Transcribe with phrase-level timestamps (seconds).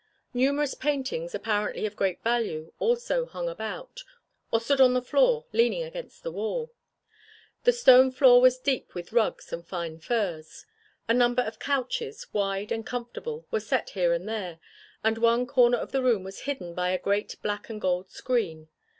[0.33, 4.03] Numerous paintings apparently of great value also hung about,
[4.51, 6.71] or stood on the floor leaning against the wall.
[7.65, 10.65] The stone floor was deep with rugs and fine furs.
[11.07, 14.57] A number of couches, wide and comfortable, were set here and there,
[15.03, 18.69] and one corner of the room was hidden by a great black and gold screen.